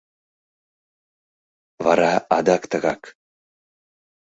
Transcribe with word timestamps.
Вара 1.83 2.11
адак 2.37 2.63
тыгак. 2.71 3.01